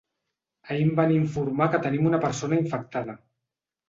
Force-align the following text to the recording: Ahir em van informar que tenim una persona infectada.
Ahir 0.69 0.85
em 0.85 0.87
van 0.99 1.11
informar 1.17 1.67
que 1.75 1.79
tenim 1.83 2.07
una 2.13 2.21
persona 2.23 2.59
infectada. 2.63 3.15